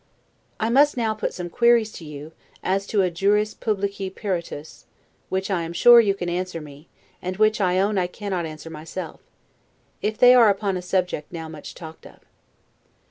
I 0.59 0.71
must 0.71 0.97
now 0.97 1.13
put 1.13 1.31
some 1.31 1.51
queries 1.51 1.91
to 1.91 2.05
you, 2.05 2.31
as 2.63 2.87
to 2.87 3.03
a 3.03 3.11
'juris 3.11 3.53
publici 3.53 4.09
peritus', 4.09 4.85
which 5.29 5.51
I 5.51 5.61
am 5.61 5.73
sure 5.73 5.99
you 5.99 6.15
can 6.15 6.27
answer 6.27 6.59
me, 6.59 6.87
and 7.21 7.37
which 7.37 7.61
I 7.61 7.77
own 7.77 7.99
I 7.99 8.07
cannot 8.07 8.47
answer 8.47 8.71
myself; 8.71 9.19
they 10.01 10.33
are 10.33 10.49
upon 10.49 10.75
a 10.75 10.81
subject 10.81 11.31
now 11.31 11.47
much 11.47 11.75
talked 11.75 12.07
of. 12.07 12.19